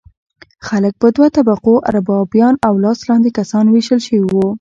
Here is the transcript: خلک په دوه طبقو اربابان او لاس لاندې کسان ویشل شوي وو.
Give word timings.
خلک 0.67 0.93
په 1.01 1.07
دوه 1.15 1.27
طبقو 1.37 1.73
اربابان 1.89 2.53
او 2.67 2.73
لاس 2.83 2.99
لاندې 3.09 3.29
کسان 3.39 3.65
ویشل 3.67 3.99
شوي 4.07 4.21
وو. 4.25 4.47